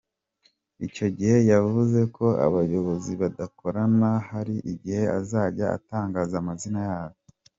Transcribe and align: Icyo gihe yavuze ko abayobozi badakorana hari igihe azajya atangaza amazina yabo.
Icyo 0.87 1.07
gihe 1.17 1.37
yavuze 1.51 1.99
ko 2.15 2.25
abayobozi 2.45 3.11
badakorana 3.21 4.09
hari 4.29 4.55
igihe 4.73 5.03
azajya 5.19 5.65
atangaza 5.77 6.35
amazina 6.41 6.81
yabo. 6.89 7.17